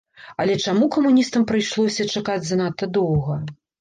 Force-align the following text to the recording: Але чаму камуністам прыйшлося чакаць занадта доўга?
Але 0.43 0.53
чаму 0.69 0.87
камуністам 0.95 1.45
прыйшлося 1.51 2.07
чакаць 2.15 2.41
занадта 2.49 2.85
доўга? 2.97 3.37